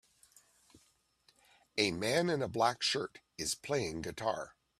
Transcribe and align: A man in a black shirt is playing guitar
A 1.77 1.91
man 1.91 2.31
in 2.31 2.41
a 2.41 2.47
black 2.47 2.81
shirt 2.81 3.19
is 3.37 3.53
playing 3.53 4.01
guitar 4.01 4.55